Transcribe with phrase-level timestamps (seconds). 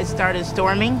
[0.00, 0.94] it started storming,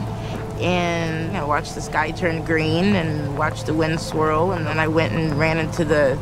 [0.60, 4.88] and I watched the sky turn green and watched the wind swirl, and then I
[4.88, 6.18] went and ran into the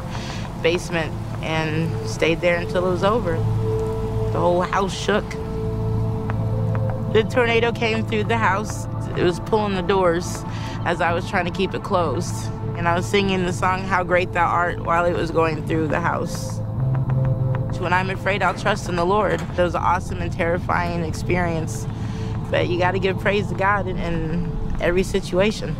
[0.62, 1.12] basement
[1.42, 3.32] and stayed there until it was over.
[4.32, 5.28] The whole house shook.
[7.12, 8.86] The tornado came through the house.
[9.16, 10.44] It was pulling the doors
[10.84, 12.46] as I was trying to keep it closed.
[12.76, 15.88] And I was singing the song How Great Thou Art while it was going through
[15.88, 16.60] the house.
[17.80, 19.40] When I'm afraid, I'll trust in the Lord.
[19.40, 21.86] It was an awesome and terrifying experience.
[22.50, 25.76] But you got to give praise to God in, in every situation.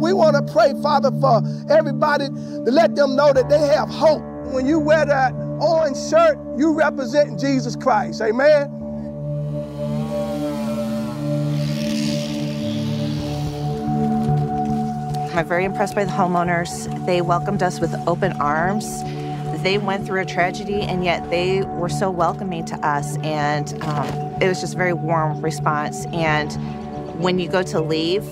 [0.00, 4.22] We want to pray, Father, for everybody to let them know that they have hope.
[4.52, 8.22] When you wear that orange shirt, you represent Jesus Christ.
[8.22, 8.72] Amen.
[15.36, 17.04] I'm very impressed by the homeowners.
[17.04, 19.02] They welcomed us with open arms.
[19.66, 24.06] They went through a tragedy, and yet they were so welcoming to us, and um,
[24.40, 26.06] it was just a very warm response.
[26.12, 26.52] And
[27.20, 28.22] when you go to leave,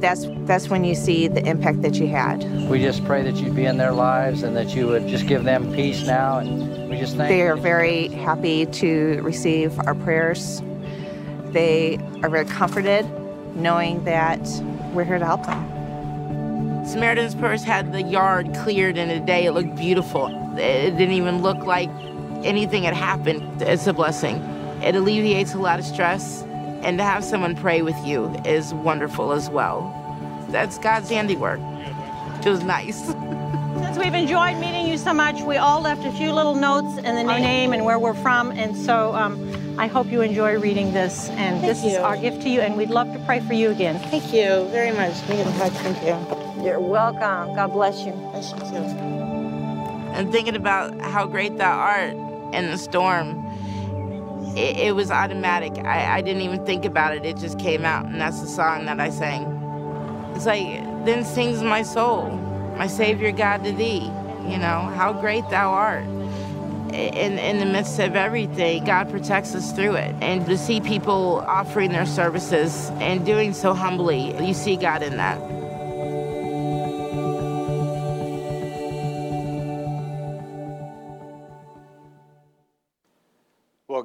[0.00, 2.44] that's that's when you see the impact that you had.
[2.70, 5.42] We just pray that you'd be in their lives and that you would just give
[5.42, 10.62] them peace now, and we just thank They are very happy to receive our prayers.
[11.46, 13.04] They are very comforted
[13.56, 14.38] knowing that
[14.92, 15.75] we're here to help them.
[16.86, 19.46] Samaritan's Purse had the yard cleared in a day.
[19.46, 20.26] It looked beautiful.
[20.56, 21.90] It didn't even look like
[22.44, 23.60] anything had happened.
[23.60, 24.36] It's a blessing.
[24.82, 26.42] It alleviates a lot of stress,
[26.82, 29.92] and to have someone pray with you is wonderful as well.
[30.50, 31.60] That's God's handiwork.
[32.44, 32.98] It was nice.
[33.76, 37.16] Since we've enjoyed meeting you so much, we all left a few little notes and
[37.18, 38.50] the Oh, name and where we're from.
[38.52, 41.28] And so um, I hope you enjoy reading this.
[41.30, 42.60] And Thank this is our gift to you.
[42.60, 43.98] And we'd love to pray for you again.
[44.08, 45.14] Thank you very much.
[45.28, 45.72] We can touch.
[45.72, 46.45] Thank you.
[46.62, 47.54] You're welcome.
[47.54, 48.12] God bless you.
[48.12, 49.06] Bless you too.
[50.14, 52.14] And thinking about how great thou art
[52.54, 53.44] in the storm,
[54.56, 55.84] it, it was automatic.
[55.84, 57.26] I, I didn't even think about it.
[57.26, 59.44] It just came out, and that's the song that I sang.
[60.34, 60.64] It's like,
[61.04, 62.30] then sings my soul,
[62.76, 64.10] my Savior God to thee.
[64.48, 66.04] You know, how great thou art.
[66.94, 70.14] In, in the midst of everything, God protects us through it.
[70.22, 75.16] And to see people offering their services and doing so humbly, you see God in
[75.18, 75.55] that.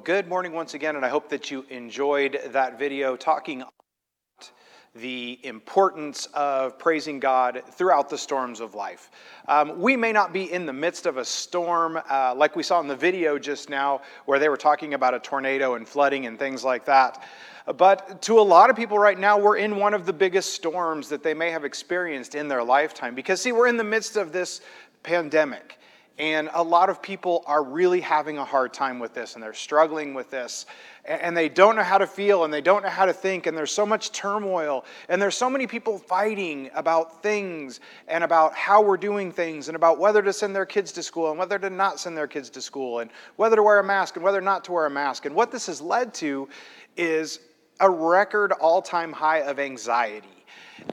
[0.04, 4.50] Good morning once again, and I hope that you enjoyed that video talking about
[4.96, 9.12] the importance of praising God throughout the storms of life.
[9.46, 12.80] Um, we may not be in the midst of a storm uh, like we saw
[12.80, 16.36] in the video just now, where they were talking about a tornado and flooding and
[16.36, 17.22] things like that.
[17.76, 21.08] But to a lot of people right now, we're in one of the biggest storms
[21.10, 23.14] that they may have experienced in their lifetime.
[23.14, 24.62] Because, see, we're in the midst of this
[25.04, 25.78] pandemic.
[26.22, 29.52] And a lot of people are really having a hard time with this and they're
[29.52, 30.66] struggling with this.
[31.04, 33.48] And they don't know how to feel and they don't know how to think.
[33.48, 34.84] And there's so much turmoil.
[35.08, 39.74] And there's so many people fighting about things and about how we're doing things and
[39.74, 42.50] about whether to send their kids to school and whether to not send their kids
[42.50, 45.26] to school and whether to wear a mask and whether not to wear a mask.
[45.26, 46.48] And what this has led to
[46.96, 47.40] is
[47.80, 50.41] a record all time high of anxiety.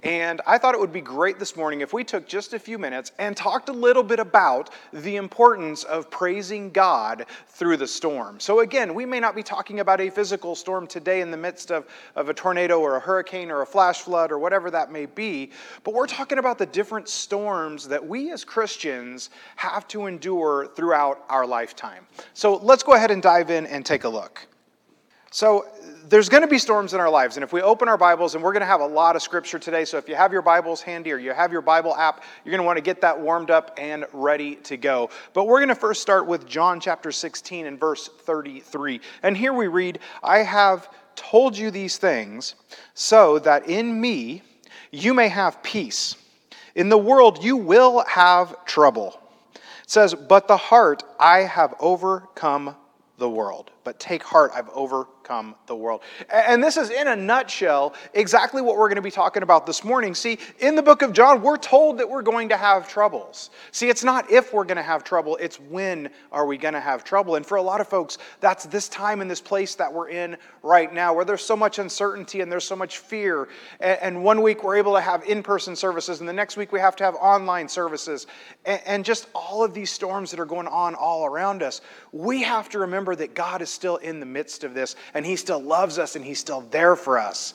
[0.03, 2.77] And I thought it would be great this morning if we took just a few
[2.77, 8.39] minutes and talked a little bit about the importance of praising God through the storm.
[8.39, 11.72] So, again, we may not be talking about a physical storm today in the midst
[11.72, 15.05] of, of a tornado or a hurricane or a flash flood or whatever that may
[15.05, 15.51] be,
[15.83, 21.23] but we're talking about the different storms that we as Christians have to endure throughout
[21.29, 22.06] our lifetime.
[22.33, 24.47] So, let's go ahead and dive in and take a look.
[25.31, 25.67] So,
[26.07, 27.38] there's going to be storms in our lives.
[27.38, 29.59] And if we open our Bibles, and we're going to have a lot of scripture
[29.59, 29.85] today.
[29.85, 32.62] So, if you have your Bibles handy or you have your Bible app, you're going
[32.62, 35.12] to want to get that warmed up and ready to go.
[35.34, 39.01] But we're going to first start with John chapter 16 and verse 33.
[39.22, 42.56] And here we read, I have told you these things
[42.95, 44.41] so that in me
[44.91, 46.16] you may have peace.
[46.73, 49.21] In the world you will have trouble.
[49.53, 52.75] It says, But the heart, I have overcome
[53.19, 53.69] the world.
[53.83, 55.19] But take heart, I've overcome
[55.67, 56.01] the world.
[56.29, 59.83] And this is, in a nutshell, exactly what we're going to be talking about this
[59.83, 60.15] morning.
[60.15, 63.51] See, in the book of John, we're told that we're going to have troubles.
[63.71, 66.79] See, it's not if we're going to have trouble, it's when are we going to
[66.79, 67.35] have trouble.
[67.35, 70.35] And for a lot of folks, that's this time and this place that we're in
[70.63, 73.49] right now, where there's so much uncertainty and there's so much fear.
[73.79, 76.79] And one week we're able to have in person services, and the next week we
[76.79, 78.25] have to have online services.
[78.65, 81.81] And just all of these storms that are going on all around us.
[82.11, 85.36] We have to remember that God is still in the midst of this, and He
[85.36, 87.54] still loves us, and He's still there for us.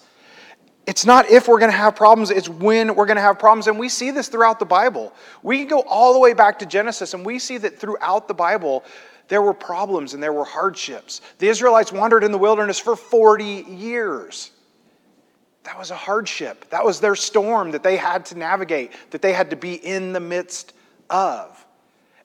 [0.87, 3.69] It's not if we're going to have problems, it's when we're going to have problems.
[3.69, 5.15] And we see this throughout the Bible.
[5.43, 8.35] We can go all the way back to Genesis, and we see that throughout the
[8.35, 8.85] Bible,
[9.29, 11.23] there were problems and there were hardships.
[11.39, 14.51] The Israelites wandered in the wilderness for 40 years.
[15.63, 16.69] That was a hardship.
[16.69, 20.13] That was their storm that they had to navigate, that they had to be in
[20.13, 20.75] the midst
[21.09, 21.64] of.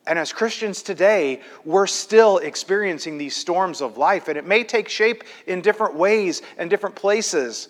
[0.09, 4.89] And as Christians today, we're still experiencing these storms of life, and it may take
[4.89, 7.69] shape in different ways and different places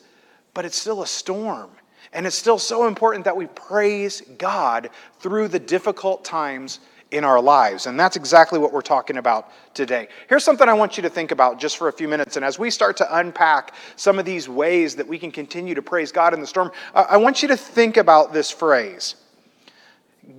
[0.54, 1.70] but it's still a storm.
[2.12, 4.90] And it's still so important that we praise God
[5.20, 6.80] through the difficult times
[7.12, 7.86] in our lives.
[7.86, 10.08] And that's exactly what we're talking about today.
[10.28, 12.36] Here's something I want you to think about just for a few minutes.
[12.36, 15.82] And as we start to unpack some of these ways that we can continue to
[15.82, 19.16] praise God in the storm, I want you to think about this phrase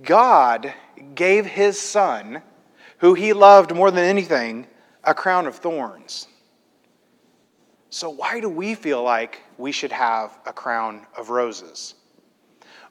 [0.03, 0.73] God
[1.15, 2.41] gave his son,
[2.99, 4.67] who he loved more than anything,
[5.03, 6.27] a crown of thorns.
[7.89, 11.95] So, why do we feel like we should have a crown of roses?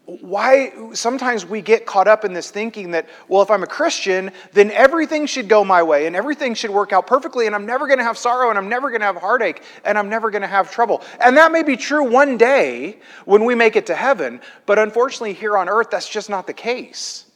[0.05, 4.31] Why sometimes we get caught up in this thinking that, well, if I'm a Christian,
[4.53, 7.87] then everything should go my way and everything should work out perfectly, and I'm never
[7.87, 10.43] going to have sorrow and I'm never going to have heartache and I'm never going
[10.43, 11.03] to have trouble.
[11.21, 15.33] And that may be true one day when we make it to heaven, but unfortunately,
[15.33, 17.30] here on earth, that's just not the case.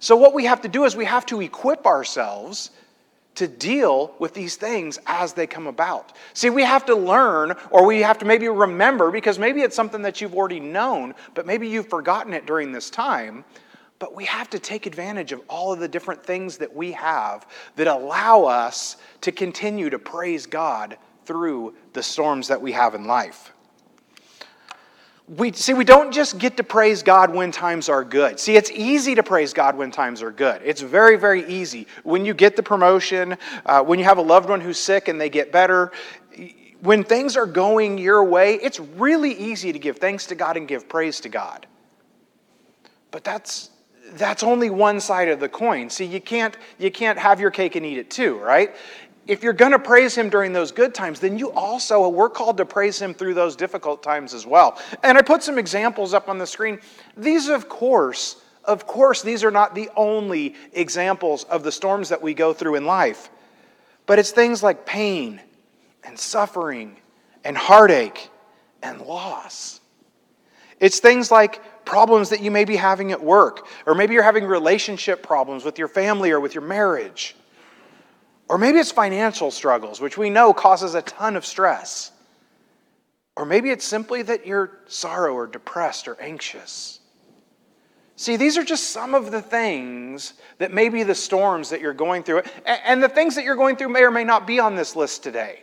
[0.00, 2.70] So, what we have to do is we have to equip ourselves
[3.34, 6.12] to deal with these things as they come about.
[6.34, 10.02] See, we have to learn or we have to maybe remember because maybe it's something
[10.02, 13.44] that you've already known, but maybe you've forgotten it during this time.
[14.00, 17.46] But we have to take advantage of all of the different things that we have
[17.76, 23.04] that allow us to continue to praise God through the storms that we have in
[23.04, 23.52] life
[25.36, 28.40] we see we don't just get to praise God when times are good.
[28.40, 30.62] See, it's easy to praise God when times are good.
[30.64, 31.86] It's very, very easy.
[32.02, 33.36] When you get the promotion,
[33.66, 35.92] uh, when you have a loved one who's sick and they get better,
[36.80, 40.66] when things are going your way, it's really easy to give thanks to God and
[40.66, 41.66] give praise to God.
[43.10, 43.70] But that's
[44.12, 45.90] that's only one side of the coin.
[45.90, 48.74] See, you can't you can't have your cake and eat it too, right?
[49.28, 52.56] If you're going to praise him during those good times, then you also, we're called
[52.56, 54.80] to praise him through those difficult times as well.
[55.04, 56.80] And I put some examples up on the screen.
[57.14, 62.22] These, of course, of course, these are not the only examples of the storms that
[62.22, 63.28] we go through in life,
[64.06, 65.40] but it's things like pain
[66.04, 66.96] and suffering
[67.44, 68.30] and heartache
[68.82, 69.80] and loss.
[70.80, 74.44] It's things like problems that you may be having at work, or maybe you're having
[74.44, 77.34] relationship problems with your family or with your marriage.
[78.48, 82.12] Or maybe it's financial struggles, which we know causes a ton of stress.
[83.36, 87.00] Or maybe it's simply that you're sorrow or depressed or anxious.
[88.16, 91.94] See, these are just some of the things that may be the storms that you're
[91.94, 92.42] going through.
[92.64, 95.22] And the things that you're going through may or may not be on this list
[95.22, 95.62] today.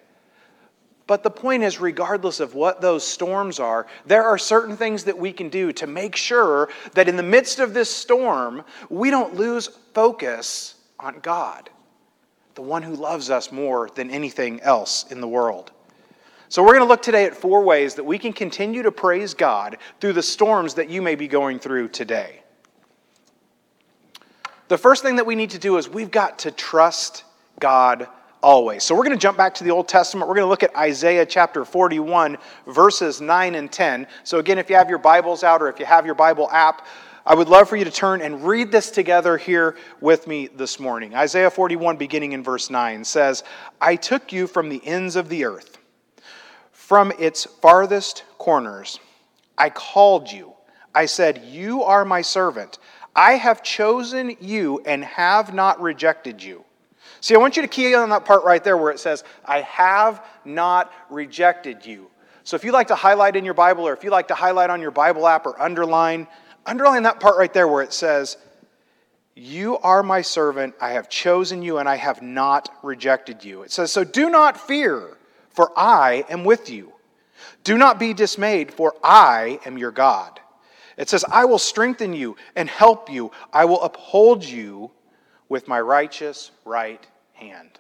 [1.08, 5.18] But the point is, regardless of what those storms are, there are certain things that
[5.18, 9.36] we can do to make sure that in the midst of this storm, we don't
[9.36, 11.70] lose focus on God
[12.56, 15.72] the one who loves us more than anything else in the world.
[16.48, 19.34] So, we're going to look today at four ways that we can continue to praise
[19.34, 22.42] God through the storms that you may be going through today.
[24.68, 27.24] The first thing that we need to do is we've got to trust
[27.60, 28.08] God
[28.42, 28.84] always.
[28.84, 30.30] So, we're going to jump back to the Old Testament.
[30.30, 32.38] We're going to look at Isaiah chapter 41,
[32.68, 34.08] verses 9 and 10.
[34.24, 36.86] So, again, if you have your Bibles out or if you have your Bible app,
[37.28, 40.80] I would love for you to turn and read this together here with me this
[40.80, 41.16] morning.
[41.16, 43.44] Isaiah 41, beginning in verse 9, says,
[43.82, 45.80] I took you from the ends of the earth,
[46.72, 49.00] from its farthest corners.
[49.58, 50.54] I called you.
[50.94, 52.78] I said, You are my servant.
[53.16, 56.64] I have chosen you and have not rejected you.
[57.22, 59.62] See, I want you to key on that part right there where it says, I
[59.62, 62.12] have not rejected you.
[62.44, 64.70] So if you like to highlight in your Bible or if you like to highlight
[64.70, 66.28] on your Bible app or underline,
[66.66, 68.38] Underline that part right there where it says,
[69.36, 73.62] You are my servant, I have chosen you, and I have not rejected you.
[73.62, 75.18] It says, So do not fear,
[75.52, 76.92] for I am with you.
[77.64, 80.40] Do not be dismayed, for I am your God.
[80.98, 83.32] It says, I will strengthen you and help you.
[83.52, 84.92] I will uphold you
[85.50, 87.80] with my righteous right hand.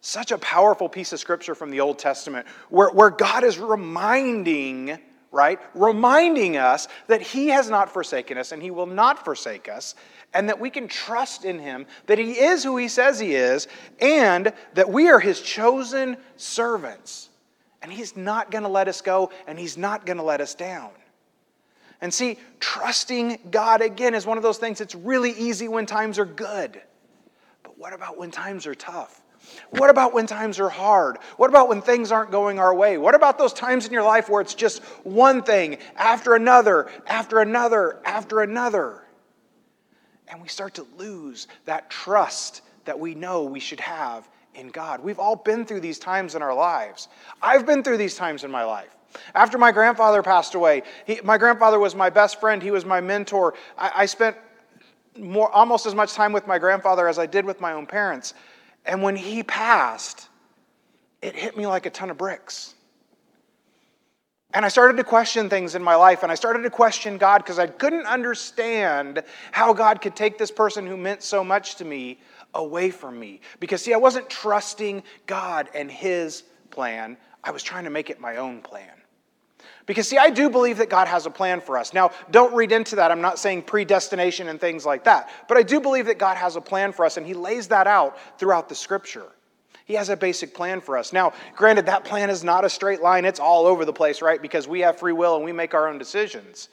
[0.00, 4.98] Such a powerful piece of scripture from the Old Testament where, where God is reminding
[5.34, 5.58] right?
[5.74, 9.96] Reminding us that He has not forsaken us and He will not forsake us,
[10.32, 13.68] and that we can trust in Him, that He is who He says He is,
[14.00, 17.28] and that we are His chosen servants.
[17.82, 20.54] And He's not going to let us go, and He's not going to let us
[20.54, 20.90] down.
[22.00, 26.18] And see, trusting God again is one of those things that's really easy when times
[26.18, 26.80] are good.
[27.62, 29.20] But what about when times are tough?
[29.70, 31.18] What about when times are hard?
[31.36, 32.98] What about when things aren't going our way?
[32.98, 37.40] What about those times in your life where it's just one thing after another, after
[37.40, 39.04] another, after another?
[40.28, 45.00] And we start to lose that trust that we know we should have in God.
[45.02, 47.08] We've all been through these times in our lives.
[47.42, 48.88] I've been through these times in my life.
[49.34, 52.62] After my grandfather passed away, he, my grandfather was my best friend.
[52.62, 53.54] He was my mentor.
[53.78, 54.36] I, I spent
[55.18, 58.34] more, almost as much time with my grandfather as I did with my own parents.
[58.84, 60.28] And when he passed,
[61.22, 62.74] it hit me like a ton of bricks.
[64.52, 67.38] And I started to question things in my life, and I started to question God
[67.38, 71.84] because I couldn't understand how God could take this person who meant so much to
[71.84, 72.20] me
[72.54, 73.40] away from me.
[73.58, 78.20] Because, see, I wasn't trusting God and His plan, I was trying to make it
[78.20, 78.92] my own plan.
[79.86, 81.92] Because, see, I do believe that God has a plan for us.
[81.92, 83.10] Now, don't read into that.
[83.10, 85.28] I'm not saying predestination and things like that.
[85.46, 87.86] But I do believe that God has a plan for us, and He lays that
[87.86, 89.26] out throughout the scripture.
[89.84, 91.12] He has a basic plan for us.
[91.12, 94.40] Now, granted, that plan is not a straight line, it's all over the place, right?
[94.40, 96.70] Because we have free will and we make our own decisions.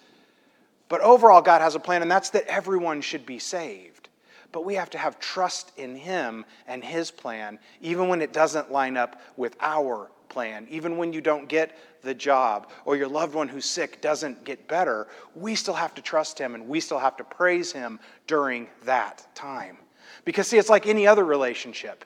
[0.88, 4.08] But overall, God has a plan, and that's that everyone should be saved.
[4.53, 8.72] But we have to have trust in Him and His plan, even when it doesn't
[8.72, 13.34] line up with our plan, even when you don't get the job or your loved
[13.34, 17.00] one who's sick doesn't get better, we still have to trust Him and we still
[17.00, 19.77] have to praise Him during that time.
[20.25, 22.05] Because, see, it's like any other relationship.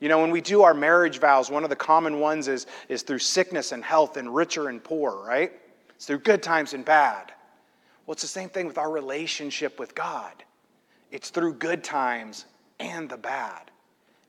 [0.00, 3.02] You know, when we do our marriage vows, one of the common ones is, is
[3.02, 5.52] through sickness and health and richer and poor, right?
[5.94, 7.32] It's through good times and bad.
[8.04, 10.32] Well, it's the same thing with our relationship with God.
[11.12, 12.46] It's through good times
[12.80, 13.70] and the bad.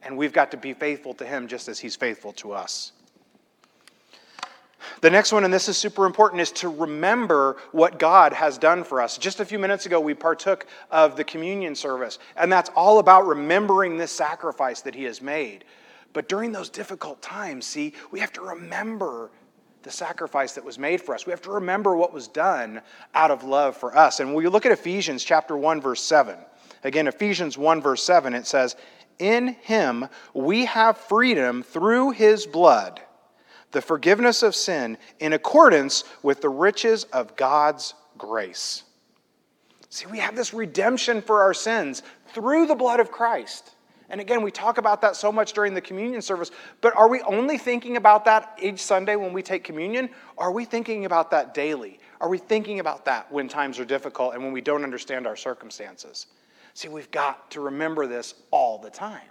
[0.04, 2.92] And we've got to be faithful to Him just as He's faithful to us.
[5.02, 8.84] The next one, and this is super important, is to remember what God has done
[8.84, 9.18] for us.
[9.18, 13.28] Just a few minutes ago, we partook of the communion service, and that's all about
[13.28, 15.66] remembering this sacrifice that He has made.
[16.14, 19.32] But during those difficult times, see, we have to remember
[19.82, 21.26] the sacrifice that was made for us.
[21.26, 22.82] We have to remember what was done
[23.14, 24.20] out of love for us.
[24.20, 26.38] And when you look at Ephesians chapter 1 verse 7,
[26.84, 28.76] again Ephesians 1 verse 7, it says,
[29.20, 33.02] "In him we have freedom through his blood."
[33.74, 38.84] The forgiveness of sin in accordance with the riches of God's grace.
[39.90, 42.02] See, we have this redemption for our sins
[42.34, 43.76] through the blood of Christ.
[44.10, 46.52] And again, we talk about that so much during the communion service,
[46.82, 50.10] but are we only thinking about that each Sunday when we take communion?
[50.38, 52.00] Are we thinking about that daily?
[52.22, 55.36] Are we thinking about that when times are difficult and when we don't understand our
[55.36, 56.28] circumstances?
[56.74, 59.22] See, we've got to remember this all the time.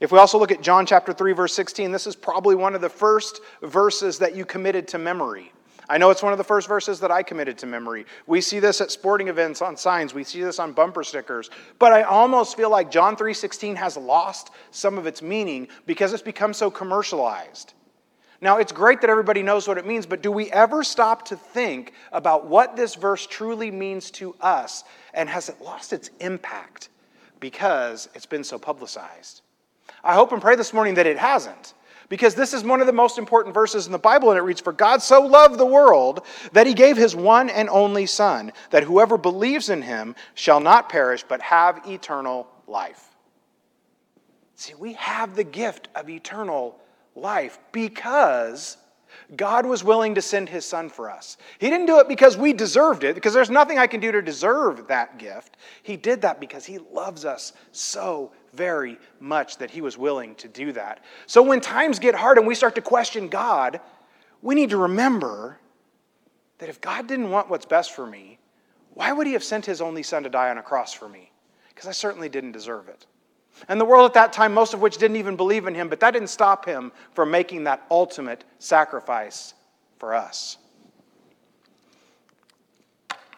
[0.00, 2.80] If we also look at John chapter 3 verse 16, this is probably one of
[2.80, 5.52] the first verses that you committed to memory.
[5.90, 8.04] I know it's one of the first verses that I committed to memory.
[8.26, 11.92] We see this at sporting events on signs, we see this on bumper stickers, but
[11.92, 16.52] I almost feel like John 3:16 has lost some of its meaning because it's become
[16.52, 17.72] so commercialized.
[18.40, 21.36] Now, it's great that everybody knows what it means, but do we ever stop to
[21.36, 26.88] think about what this verse truly means to us and has it lost its impact
[27.40, 29.42] because it's been so publicized?
[30.02, 31.74] I hope and pray this morning that it hasn't.
[32.08, 34.62] Because this is one of the most important verses in the Bible, and it reads
[34.62, 38.82] For God so loved the world that he gave his one and only Son, that
[38.82, 43.08] whoever believes in him shall not perish, but have eternal life.
[44.54, 46.80] See, we have the gift of eternal
[47.14, 48.78] life because
[49.36, 51.36] God was willing to send his son for us.
[51.58, 54.22] He didn't do it because we deserved it, because there's nothing I can do to
[54.22, 55.56] deserve that gift.
[55.82, 60.48] He did that because he loves us so very much that he was willing to
[60.48, 61.02] do that.
[61.26, 63.80] So when times get hard and we start to question God,
[64.42, 65.58] we need to remember
[66.58, 68.38] that if God didn't want what's best for me,
[68.94, 71.30] why would he have sent his only son to die on a cross for me?
[71.68, 73.06] Because I certainly didn't deserve it.
[73.68, 76.00] And the world at that time, most of which didn't even believe in him, but
[76.00, 79.54] that didn't stop him from making that ultimate sacrifice
[79.98, 80.58] for us.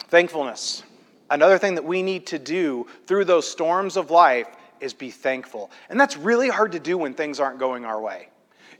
[0.08, 0.82] Thankfulness.
[1.30, 4.48] Another thing that we need to do through those storms of life
[4.80, 5.70] is be thankful.
[5.88, 8.28] And that's really hard to do when things aren't going our way.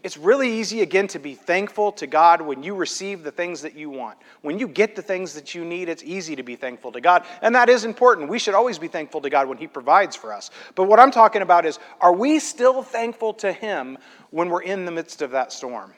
[0.02, 3.74] It's really easy, again, to be thankful to God when you receive the things that
[3.74, 4.16] you want.
[4.40, 7.26] When you get the things that you need, it's easy to be thankful to God.
[7.42, 8.30] And that is important.
[8.30, 10.50] We should always be thankful to God when He provides for us.
[10.74, 13.98] But what I'm talking about is are we still thankful to Him
[14.30, 15.92] when we're in the midst of that storm?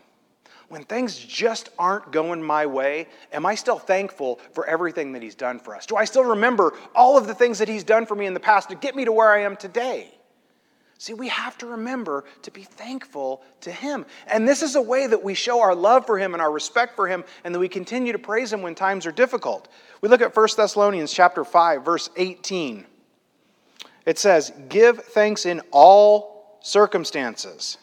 [0.73, 5.35] When things just aren't going my way, am I still thankful for everything that He's
[5.35, 5.85] done for us?
[5.85, 8.41] Do I still remember all of the things that He's done for me in the
[8.41, 10.15] past to get me to where I am today?
[10.97, 14.07] See, we have to remember to be thankful to Him.
[14.27, 16.97] And this is a way that we show our love for Him and our respect
[16.97, 19.69] for Him, and that we continue to praise Him when times are difficult.
[20.01, 22.87] We look at 1 Thessalonians chapter 5, verse 18.
[24.07, 27.77] It says, Give thanks in all circumstances.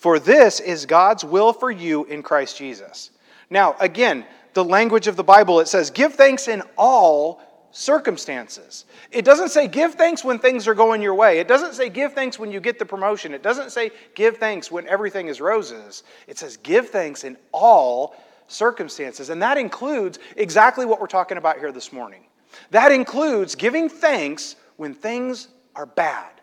[0.00, 3.10] For this is God's will for you in Christ Jesus.
[3.50, 8.86] Now, again, the language of the Bible, it says, give thanks in all circumstances.
[9.10, 11.38] It doesn't say give thanks when things are going your way.
[11.38, 13.34] It doesn't say give thanks when you get the promotion.
[13.34, 16.02] It doesn't say give thanks when everything is roses.
[16.26, 18.16] It says give thanks in all
[18.48, 19.28] circumstances.
[19.28, 22.24] And that includes exactly what we're talking about here this morning.
[22.70, 26.39] That includes giving thanks when things are bad,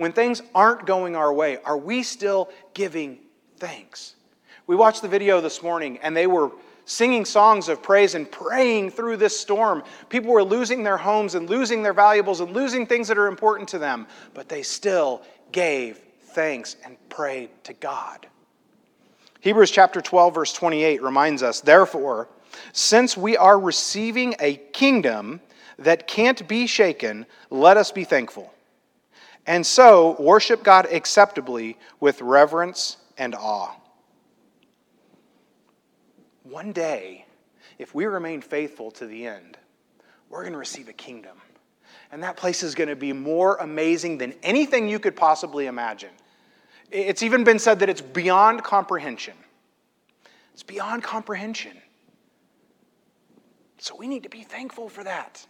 [0.00, 1.58] when things aren't going our way.
[1.58, 3.18] Are we still giving
[3.58, 4.14] thanks?
[4.66, 6.52] We watched the video this morning and they were
[6.86, 9.82] singing songs of praise and praying through this storm.
[10.08, 13.68] People were losing their homes and losing their valuables and losing things that are important
[13.68, 15.20] to them, but they still
[15.52, 18.26] gave thanks and prayed to God.
[19.40, 22.30] Hebrews chapter 12, verse 28 reminds us, therefore,
[22.72, 25.42] since we are receiving a kingdom
[25.78, 28.50] that can't be shaken, let us be thankful.
[29.46, 33.74] And so worship God acceptably with reverence and awe.
[36.42, 37.26] One day,
[37.78, 39.56] if we remain faithful to the end,
[40.28, 41.36] we're going to receive a kingdom.
[42.12, 46.10] And that place is going to be more amazing than anything you could possibly imagine.
[46.90, 49.34] It's even been said that it's beyond comprehension.
[50.52, 51.76] It's beyond comprehension.
[53.78, 55.46] So we need to be thankful for that.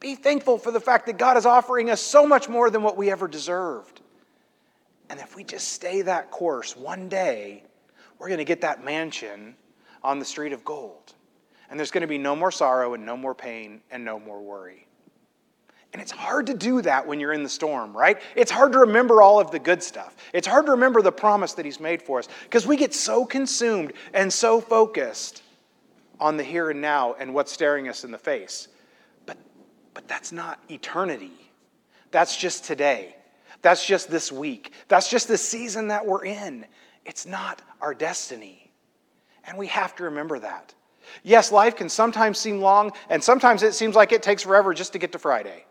[0.00, 2.96] Be thankful for the fact that God is offering us so much more than what
[2.96, 4.00] we ever deserved.
[5.10, 7.64] And if we just stay that course, one day
[8.18, 9.56] we're going to get that mansion
[10.02, 11.14] on the street of gold.
[11.70, 14.40] And there's going to be no more sorrow and no more pain and no more
[14.40, 14.86] worry.
[15.92, 18.20] And it's hard to do that when you're in the storm, right?
[18.36, 20.16] It's hard to remember all of the good stuff.
[20.34, 23.24] It's hard to remember the promise that He's made for us because we get so
[23.24, 25.42] consumed and so focused
[26.20, 28.68] on the here and now and what's staring us in the face.
[29.98, 31.32] But, that's not eternity.
[32.12, 33.16] That's just today.
[33.62, 34.72] That's just this week.
[34.86, 36.66] That's just the season that we're in.
[37.04, 38.70] It's not our destiny.
[39.42, 40.72] And we have to remember that.
[41.24, 44.92] Yes, life can sometimes seem long, and sometimes it seems like it takes forever just
[44.92, 45.64] to get to Friday.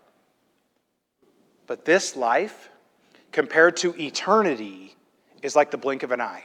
[1.65, 2.70] But this life,
[3.31, 4.98] compared to eternity,
[5.42, 6.44] is like the blink of an eye.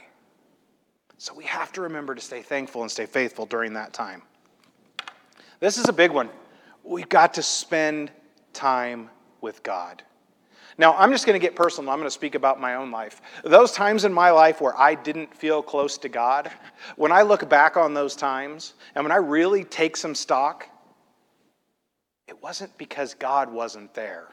[1.17, 4.21] So we have to remember to stay thankful and stay faithful during that time.
[5.59, 6.29] This is a big one.
[6.83, 8.11] We've got to spend
[8.51, 9.09] time
[9.41, 10.03] with God.
[10.77, 11.91] Now, I'm just going to get personal.
[11.91, 13.21] I'm going to speak about my own life.
[13.43, 16.51] Those times in my life where I didn't feel close to God,
[16.95, 20.67] when I look back on those times and when I really take some stock,
[22.27, 24.27] it wasn't because God wasn't there.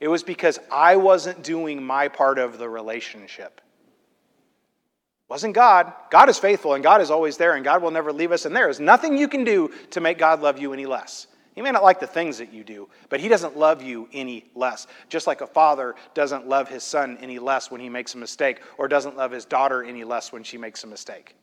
[0.00, 3.60] It was because I wasn't doing my part of the relationship.
[5.28, 5.92] It wasn't God.
[6.10, 8.46] God is faithful and God is always there and God will never leave us.
[8.46, 11.26] And there is nothing you can do to make God love you any less.
[11.54, 14.44] He may not like the things that you do, but he doesn't love you any
[14.56, 14.88] less.
[15.08, 18.60] Just like a father doesn't love his son any less when he makes a mistake,
[18.76, 21.36] or doesn't love his daughter any less when she makes a mistake.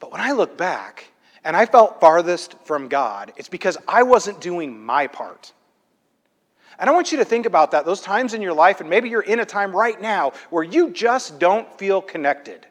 [0.00, 1.04] But when I look back
[1.44, 5.52] and I felt farthest from God, it's because I wasn't doing my part.
[6.78, 9.08] And I want you to think about that, those times in your life, and maybe
[9.08, 12.66] you're in a time right now where you just don't feel connected.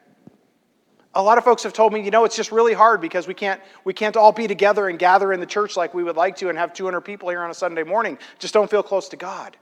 [1.16, 3.32] A lot of folks have told me, you know, it's just really hard because we
[3.32, 6.36] can't, we can't all be together and gather in the church like we would like
[6.36, 8.18] to and have 200 people here on a Sunday morning.
[8.38, 9.56] Just don't feel close to God.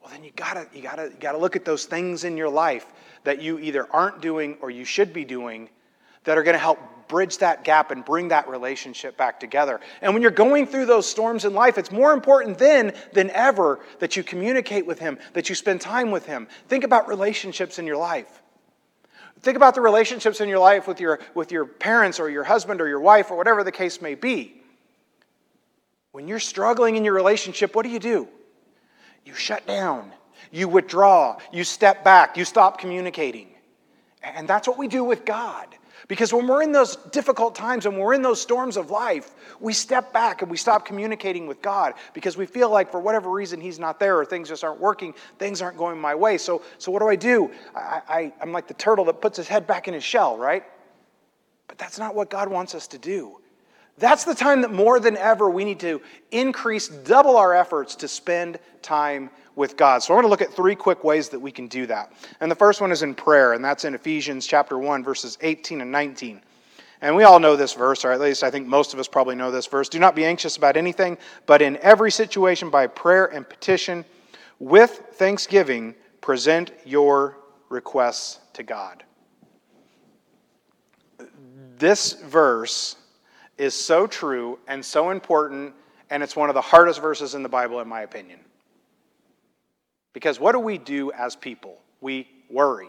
[0.00, 2.86] Well, then you gotta, you gotta, you gotta look at those things in your life
[3.24, 5.68] that you either aren't doing or you should be doing
[6.24, 9.80] that are gonna help bridge that gap and bring that relationship back together.
[10.00, 13.80] And when you're going through those storms in life, it's more important then than ever
[13.98, 16.48] that you communicate with Him, that you spend time with Him.
[16.68, 18.42] Think about relationships in your life.
[19.42, 22.80] Think about the relationships in your life with your, with your parents or your husband
[22.80, 24.60] or your wife or whatever the case may be.
[26.12, 28.28] When you're struggling in your relationship, what do you do?
[29.24, 30.12] You shut down,
[30.50, 33.48] you withdraw, you step back, you stop communicating.
[34.22, 35.66] And that's what we do with God.
[36.08, 39.74] Because when we're in those difficult times and we're in those storms of life, we
[39.74, 43.60] step back and we stop communicating with God because we feel like for whatever reason
[43.60, 46.38] He's not there or things just aren't working, things aren't going my way.
[46.38, 47.50] So, so what do I do?
[47.76, 50.64] I, I, I'm like the turtle that puts his head back in his shell, right?
[51.66, 53.38] But that's not what God wants us to do.
[53.98, 58.08] That's the time that more than ever we need to increase, double our efforts to
[58.08, 60.02] spend time with God.
[60.02, 62.12] So I want to look at three quick ways that we can do that.
[62.40, 65.80] And the first one is in prayer, and that's in Ephesians chapter 1, verses 18
[65.80, 66.40] and 19.
[67.00, 69.34] And we all know this verse, or at least I think most of us probably
[69.34, 69.88] know this verse.
[69.88, 74.04] Do not be anxious about anything, but in every situation by prayer and petition,
[74.60, 79.02] with thanksgiving, present your requests to God.
[81.78, 82.94] This verse
[83.56, 85.74] is so true and so important,
[86.10, 88.38] and it's one of the hardest verses in the Bible, in my opinion.
[90.12, 91.78] Because what do we do as people?
[92.00, 92.88] We worry.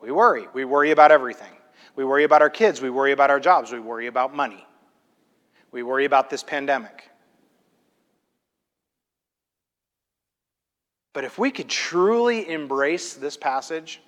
[0.00, 0.46] We worry.
[0.52, 1.52] We worry about everything.
[1.96, 2.80] We worry about our kids.
[2.80, 3.72] We worry about our jobs.
[3.72, 4.64] We worry about money.
[5.72, 7.10] We worry about this pandemic.
[11.12, 14.00] But if we could truly embrace this passage,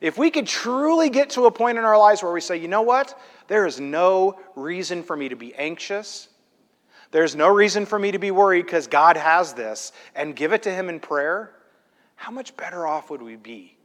[0.00, 2.68] if we could truly get to a point in our lives where we say, you
[2.68, 3.18] know what?
[3.46, 6.28] There is no reason for me to be anxious.
[7.10, 10.62] There's no reason for me to be worried because God has this, and give it
[10.64, 11.52] to Him in prayer,
[12.16, 13.76] how much better off would we be?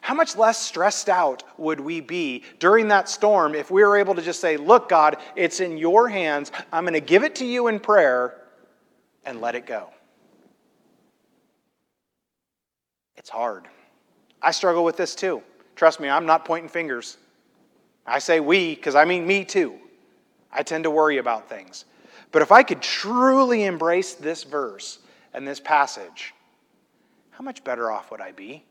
[0.00, 4.14] How much less stressed out would we be during that storm if we were able
[4.14, 6.50] to just say, Look, God, it's in your hands.
[6.72, 8.38] I'm going to give it to you in prayer
[9.24, 9.90] and let it go?
[13.16, 13.68] It's hard.
[14.40, 15.42] I struggle with this too.
[15.76, 17.18] Trust me, I'm not pointing fingers.
[18.06, 19.76] I say we because I mean me too.
[20.52, 21.84] I tend to worry about things.
[22.32, 24.98] But if I could truly embrace this verse
[25.34, 26.34] and this passage,
[27.30, 28.64] how much better off would I be?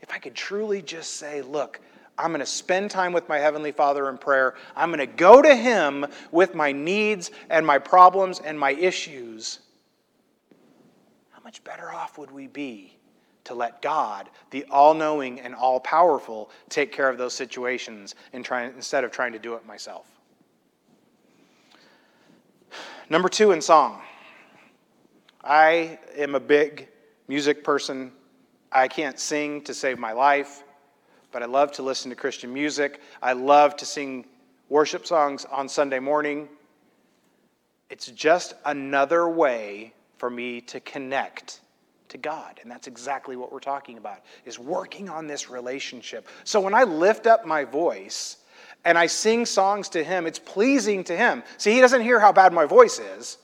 [0.00, 1.80] If I could truly just say, look,
[2.18, 4.54] I'm going to spend time with my Heavenly Father in prayer.
[4.74, 9.58] I'm going to go to Him with my needs and my problems and my issues.
[11.30, 12.96] How much better off would we be
[13.44, 18.42] to let God, the all knowing and all powerful, take care of those situations and
[18.44, 20.15] try, instead of trying to do it myself?
[23.08, 24.02] Number two in song.
[25.44, 26.88] I am a big
[27.28, 28.10] music person.
[28.72, 30.64] I can't sing to save my life,
[31.30, 33.00] but I love to listen to Christian music.
[33.22, 34.26] I love to sing
[34.68, 36.48] worship songs on Sunday morning.
[37.90, 41.60] It's just another way for me to connect
[42.08, 42.58] to God.
[42.60, 46.26] And that's exactly what we're talking about is working on this relationship.
[46.42, 48.38] So when I lift up my voice
[48.86, 51.42] and I sing songs to him, it's pleasing to him.
[51.58, 53.36] See, he doesn't hear how bad my voice is.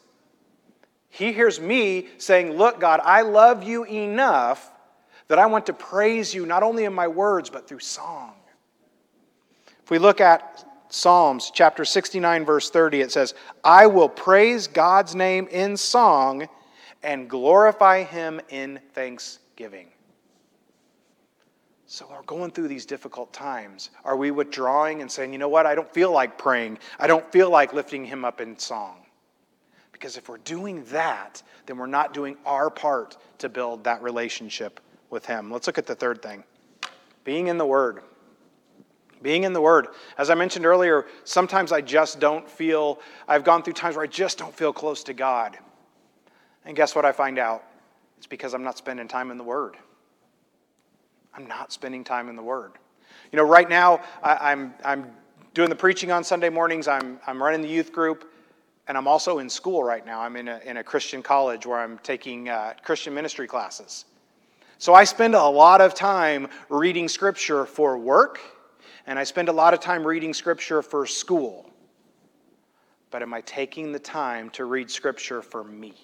[1.10, 4.70] He hears me saying, "Look, God, I love you enough
[5.26, 8.34] that I want to praise you not only in my words but through song."
[9.82, 15.16] If we look at Psalms chapter 69 verse 30 it says, "I will praise God's
[15.16, 16.48] name in song
[17.02, 19.88] and glorify him in thanksgiving.
[21.92, 23.90] So, we're going through these difficult times.
[24.02, 26.78] Are we withdrawing and saying, you know what, I don't feel like praying.
[26.98, 28.96] I don't feel like lifting him up in song?
[29.92, 34.80] Because if we're doing that, then we're not doing our part to build that relationship
[35.10, 35.50] with him.
[35.50, 36.44] Let's look at the third thing
[37.24, 38.00] being in the Word.
[39.20, 39.88] Being in the Word.
[40.16, 44.08] As I mentioned earlier, sometimes I just don't feel, I've gone through times where I
[44.08, 45.58] just don't feel close to God.
[46.64, 47.62] And guess what I find out?
[48.16, 49.76] It's because I'm not spending time in the Word.
[51.34, 52.72] I'm not spending time in the Word.
[53.30, 55.10] You know, right now, I, am I'm, I'm
[55.54, 58.30] doing the preaching on Sunday mornings, I'm, I'm running the youth group,
[58.88, 60.20] and I'm also in school right now.
[60.20, 64.04] I'm in a, in a Christian college where I'm taking uh, Christian ministry classes.
[64.78, 68.40] So I spend a lot of time reading Scripture for work,
[69.06, 71.70] and I spend a lot of time reading Scripture for school.
[73.10, 75.94] But am I taking the time to read Scripture for me?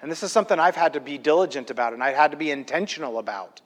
[0.00, 2.50] and this is something I've had to be diligent about and I've had to be
[2.50, 3.60] intentional about,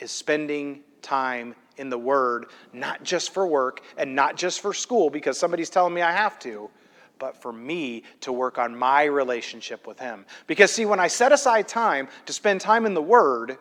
[0.00, 5.10] is spending time in the Word, not just for work and not just for school
[5.10, 6.70] because somebody's telling me I have to,
[7.18, 10.26] but for me to work on my relationship with Him.
[10.46, 13.58] Because, see, when I set aside time to spend time in the Word,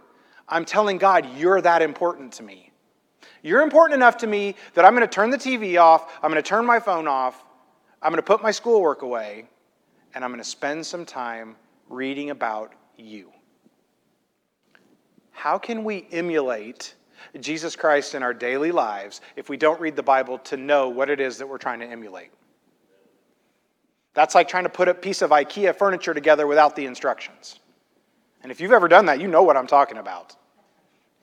[0.47, 2.71] I'm telling God, You're that important to me.
[3.41, 6.41] You're important enough to me that I'm going to turn the TV off, I'm going
[6.41, 7.45] to turn my phone off,
[8.02, 9.45] I'm going to put my schoolwork away,
[10.13, 11.56] and I'm going to spend some time
[11.89, 13.32] reading about you.
[15.39, 16.95] How can we emulate
[17.39, 21.10] Jesus Christ in our daily lives if we don't read the Bible to know what
[21.10, 22.32] it is that we're trying to emulate?
[24.13, 27.62] That's like trying to put a piece of IKEA furniture together without the instructions.
[28.43, 30.36] And if you've ever done that, you know what I'm talking about.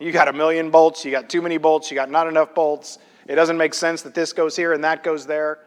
[0.00, 2.98] You got a million bolts, you got too many bolts, you got not enough bolts.
[3.28, 5.58] It doesn't make sense that this goes here and that goes there.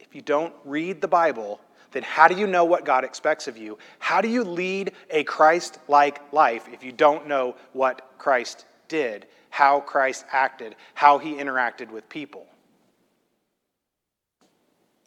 [0.00, 1.60] If you don't read the Bible,
[1.94, 3.78] then how do you know what God expects of you?
[4.00, 9.26] How do you lead a Christ like life if you don't know what Christ did,
[9.48, 12.46] how Christ acted, how he interacted with people?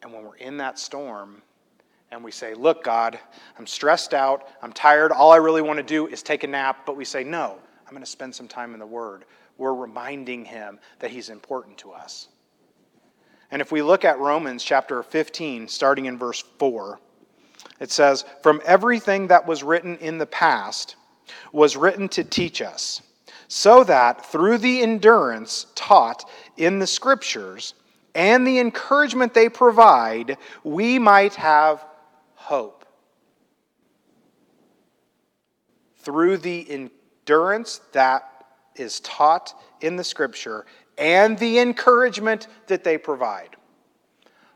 [0.02, 1.42] And when we're in that storm,
[2.10, 3.18] and we say, Look, God,
[3.58, 6.86] I'm stressed out, I'm tired, all I really want to do is take a nap,
[6.86, 9.26] but we say, No, I'm going to spend some time in the Word.
[9.58, 12.28] We're reminding Him that He's important to us.
[13.50, 17.00] And if we look at Romans chapter 15, starting in verse 4,
[17.80, 20.96] it says, From everything that was written in the past
[21.52, 23.02] was written to teach us,
[23.48, 27.74] so that through the endurance taught in the Scriptures
[28.14, 31.84] and the encouragement they provide, we might have
[32.34, 32.78] hope.
[36.08, 40.64] through the endurance that is taught in the scripture
[40.98, 43.56] and the encouragement that they provide.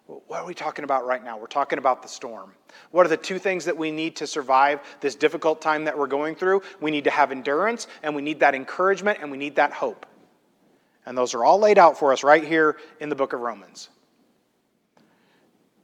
[0.06, 1.38] What are we talking about right now?
[1.38, 2.52] We're talking about the storm.
[2.90, 6.06] What are the two things that we need to survive this difficult time that we're
[6.06, 6.62] going through?
[6.80, 10.04] We need to have endurance, and we need that encouragement, and we need that hope.
[11.06, 13.88] And those are all laid out for us right here in the book of Romans.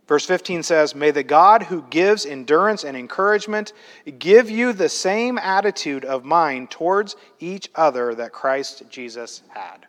[0.07, 3.75] Verse 15 says, May the God who gives endurance and encouragement
[4.19, 9.87] give you the same attitude of mind towards each other that Christ Jesus had.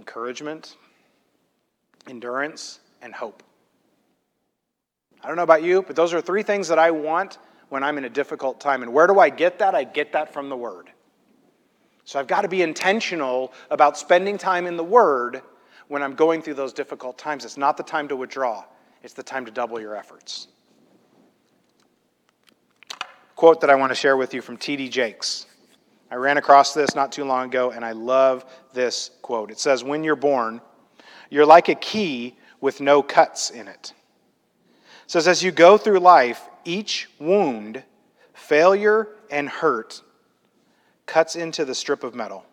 [0.00, 0.76] Encouragement,
[2.08, 3.42] endurance, and hope.
[5.22, 7.36] I don't know about you, but those are three things that I want
[7.68, 8.82] when I'm in a difficult time.
[8.82, 9.74] And where do I get that?
[9.74, 10.90] I get that from the Word.
[12.04, 15.42] So I've got to be intentional about spending time in the Word
[15.88, 17.44] when I'm going through those difficult times.
[17.44, 18.64] It's not the time to withdraw,
[19.02, 20.48] it's the time to double your efforts.
[23.36, 24.88] Quote that I want to share with you from T.D.
[24.88, 25.44] Jakes.
[26.10, 29.50] I ran across this not too long ago, and I love this quote.
[29.50, 30.60] It says, When you're born,
[31.30, 33.94] you're like a key with no cuts in it.
[35.04, 37.84] It says, As you go through life, each wound,
[38.32, 40.02] failure, and hurt
[41.06, 42.44] cuts into the strip of metal.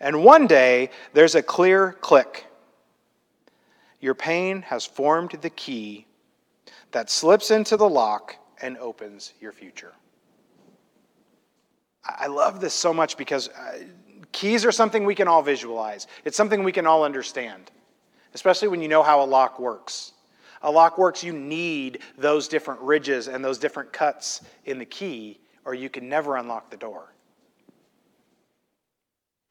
[0.00, 2.46] And one day, there's a clear click.
[4.00, 6.06] Your pain has formed the key
[6.92, 9.92] that slips into the lock and opens your future.
[12.04, 13.78] I love this so much because uh,
[14.32, 17.70] keys are something we can all visualize, it's something we can all understand,
[18.34, 20.12] especially when you know how a lock works.
[20.62, 25.38] A lock works, you need those different ridges and those different cuts in the key,
[25.66, 27.12] or you can never unlock the door.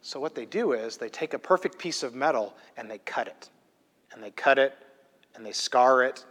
[0.01, 3.27] So, what they do is they take a perfect piece of metal and they cut
[3.27, 3.49] it.
[4.11, 4.75] And they cut it
[5.33, 6.25] and they scar it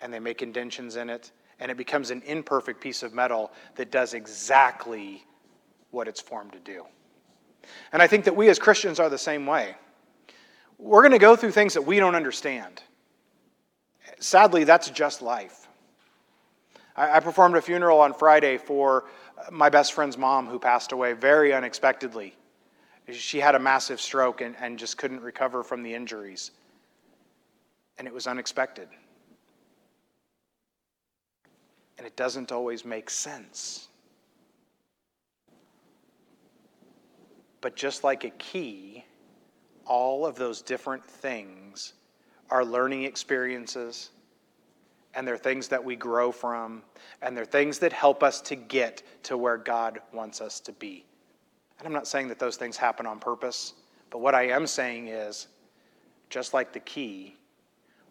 [0.00, 1.32] and they make indentions in it.
[1.60, 5.24] And it becomes an imperfect piece of metal that does exactly
[5.90, 6.84] what it's formed to do.
[7.92, 9.74] And I think that we as Christians are the same way.
[10.78, 12.82] We're going to go through things that we don't understand.
[14.18, 15.68] Sadly, that's just life.
[16.96, 19.06] I, performed a funeral on Friday for
[19.38, 22.36] uh, my best friend's mom who passed away very unexpectedly.
[23.10, 26.50] She had a massive stroke and, and just couldn't recover from the injuries.
[27.98, 28.88] And it was unexpected.
[32.00, 33.88] And it doesn't always make sense.
[37.60, 39.04] But just like a key,
[39.84, 41.92] all of those different things
[42.48, 44.12] are learning experiences
[45.14, 46.82] and they're things that we grow from,
[47.20, 51.04] and they're things that help us to get to where God wants us to be.
[51.78, 53.74] And I'm not saying that those things happen on purpose,
[54.08, 55.48] but what I am saying is
[56.30, 57.36] just like the key,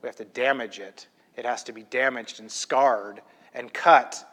[0.03, 1.07] we have to damage it.
[1.35, 3.21] It has to be damaged and scarred
[3.53, 4.23] and cut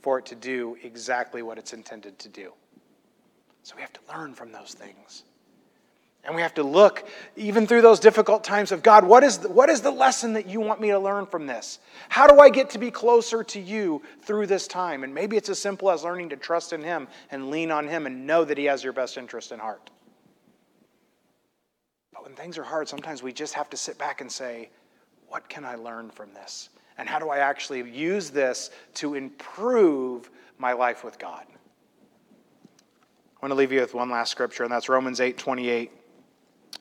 [0.00, 2.52] for it to do exactly what it's intended to do.
[3.62, 5.24] So we have to learn from those things.
[6.24, 9.48] And we have to look, even through those difficult times, of God, what is, the,
[9.48, 11.78] what is the lesson that you want me to learn from this?
[12.08, 15.04] How do I get to be closer to you through this time?
[15.04, 18.06] And maybe it's as simple as learning to trust in Him and lean on Him
[18.06, 19.90] and know that He has your best interest in heart.
[22.12, 24.70] But when things are hard, sometimes we just have to sit back and say,
[25.28, 26.68] what can I learn from this?
[26.98, 31.44] And how do I actually use this to improve my life with God?
[33.40, 35.92] I want to leave you with one last scripture, and that's Romans 8 28.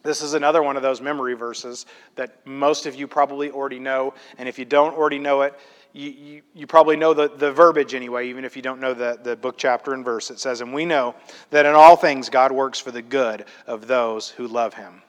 [0.03, 4.13] This is another one of those memory verses that most of you probably already know.
[4.37, 5.57] And if you don't already know it,
[5.93, 9.19] you, you, you, probably know the, the verbiage anyway, even if you don't know the,
[9.21, 10.29] the book, chapter, and verse.
[10.29, 11.15] It says, And we know
[11.49, 15.01] that in all things God works for the good of those who love him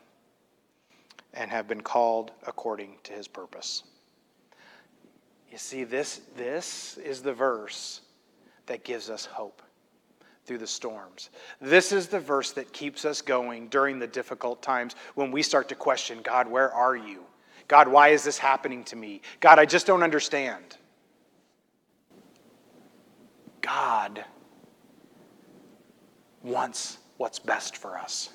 [1.34, 3.84] and have been called according to his purpose.
[5.50, 8.02] You see, this, this is the verse
[8.66, 9.62] that gives us hope
[10.44, 11.30] through the storms.
[11.61, 15.68] This is the verse that keeps us going during the difficult times when we start
[15.68, 17.22] to question God, where are you?
[17.68, 19.20] God, why is this happening to me?
[19.40, 20.78] God, I just don't understand.
[23.61, 24.24] God
[26.42, 28.30] wants what's best for us.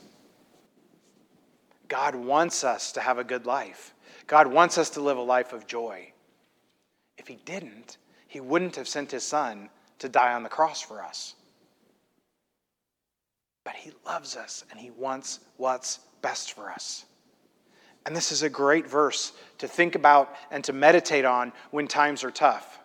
[1.88, 3.96] God wants us to have a good life.
[4.28, 6.13] God wants us to live a life of joy.
[7.18, 7.98] If He didn't,
[8.28, 11.36] He wouldn't have sent His Son to die on the cross for us.
[13.64, 17.06] But He loves us and He wants what's best for us.
[18.06, 22.24] And this is a great verse to think about and to meditate on when times
[22.24, 22.80] are tough.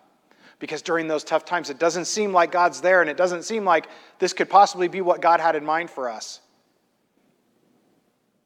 [0.59, 3.65] Because during those tough times, it doesn't seem like God's there and it doesn't seem
[3.65, 3.87] like
[4.19, 6.41] this could possibly be what God had in mind for us.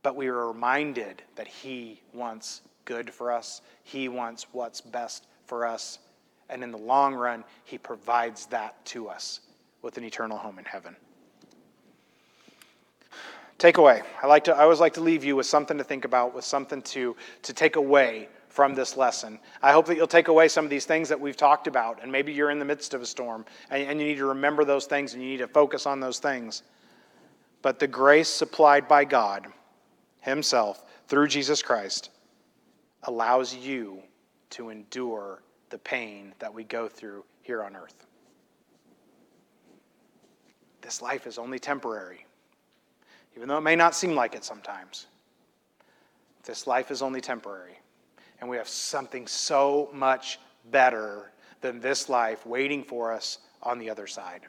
[0.02, 5.66] But we are reminded that He wants good for us, He wants what's best for
[5.66, 6.00] us,
[6.50, 9.40] And in the long run, He provides that to us
[9.82, 10.96] with an eternal home in heaven.
[13.60, 14.04] Takeaway.
[14.22, 16.44] I like to I always like to leave you with something to think about, with
[16.44, 19.40] something to, to take away from this lesson.
[19.62, 22.12] I hope that you'll take away some of these things that we've talked about, and
[22.12, 24.86] maybe you're in the midst of a storm, and, and you need to remember those
[24.86, 26.62] things and you need to focus on those things.
[27.62, 29.48] But the grace supplied by God
[30.20, 32.10] Himself through Jesus Christ
[33.04, 34.04] allows you
[34.54, 38.06] to endure the pain that we go through here on earth.
[40.82, 42.26] This life is only temporary
[43.36, 45.08] even though it may not seem like it sometimes.
[46.44, 47.80] This life is only temporary,
[48.40, 50.40] and we have something so much
[50.72, 54.42] better than this life waiting for us on the other side.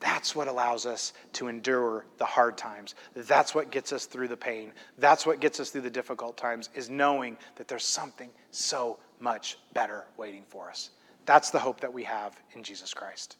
[0.00, 2.94] That's what allows us to endure the hard times.
[3.14, 4.72] That's what gets us through the pain.
[4.98, 9.58] That's what gets us through the difficult times, is knowing that there's something so much
[9.74, 10.90] better waiting for us.
[11.26, 13.36] That's the hope that we have in Jesus Christ.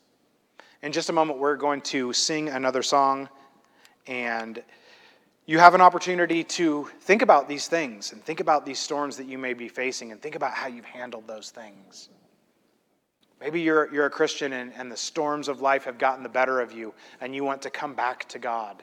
[0.83, 3.29] In just a moment, we're going to sing another song,
[4.07, 4.63] and
[5.47, 9.27] you have an opportunity to think about these things and think about these storms that
[9.27, 12.11] you may be facing and think about how you've handled those things.
[13.41, 16.61] Maybe you're, you're a Christian and, and the storms of life have gotten the better
[16.61, 18.83] of you and you want to come back to God.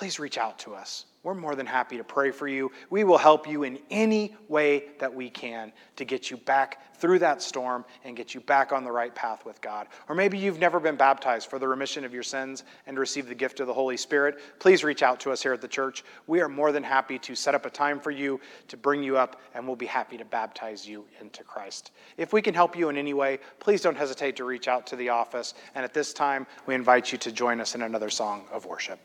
[0.00, 1.04] Please reach out to us.
[1.22, 2.72] We're more than happy to pray for you.
[2.88, 7.18] We will help you in any way that we can to get you back through
[7.18, 9.88] that storm and get you back on the right path with God.
[10.08, 13.34] Or maybe you've never been baptized for the remission of your sins and receive the
[13.34, 14.38] gift of the Holy Spirit.
[14.58, 16.02] Please reach out to us here at the church.
[16.26, 19.18] We are more than happy to set up a time for you to bring you
[19.18, 21.90] up, and we'll be happy to baptize you into Christ.
[22.16, 24.96] If we can help you in any way, please don't hesitate to reach out to
[24.96, 25.52] the office.
[25.74, 28.98] And at this time, we invite you to join us in another song of worship.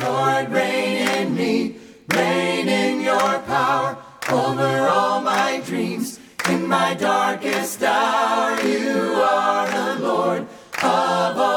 [0.00, 1.76] Lord, reign in me,
[2.08, 3.96] reign in your power
[4.30, 6.20] over all my dreams.
[6.50, 11.55] In my darkest hour, you are the Lord of all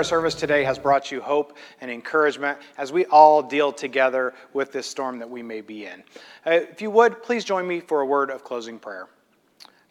[0.00, 4.72] our service today has brought you hope and encouragement as we all deal together with
[4.72, 6.02] this storm that we may be in.
[6.46, 9.08] Uh, if you would, please join me for a word of closing prayer.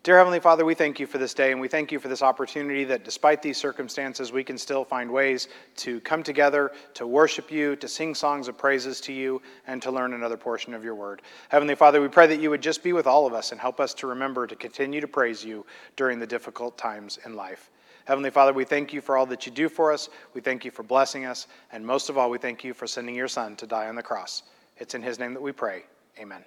[0.01, 2.23] Dear Heavenly Father, we thank you for this day and we thank you for this
[2.23, 7.51] opportunity that despite these circumstances, we can still find ways to come together, to worship
[7.51, 10.95] you, to sing songs of praises to you, and to learn another portion of your
[10.95, 11.21] word.
[11.49, 13.79] Heavenly Father, we pray that you would just be with all of us and help
[13.79, 17.69] us to remember to continue to praise you during the difficult times in life.
[18.09, 20.09] Heavenly Father, we thank you for all that you do for us.
[20.33, 21.45] We thank you for blessing us.
[21.71, 24.01] And most of all, we thank you for sending your Son to die on the
[24.01, 24.41] cross.
[24.77, 25.83] It's in his name that we pray.
[26.17, 26.43] Amen.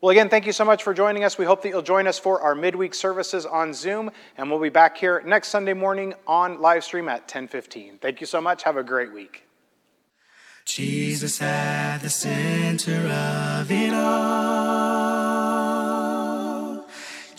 [0.00, 1.38] Well, again, thank you so much for joining us.
[1.38, 4.68] We hope that you'll join us for our midweek services on Zoom, and we'll be
[4.68, 7.98] back here next Sunday morning on live stream at 10:15.
[7.98, 8.62] Thank you so much.
[8.62, 9.42] Have a great week.
[10.66, 15.53] Jesus at the center of it all.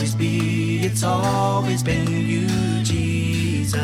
[0.00, 2.48] always be, it's always been you,
[2.82, 3.76] Jesus.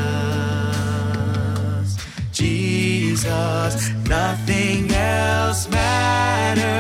[2.33, 6.76] Jesus, nothing else matters.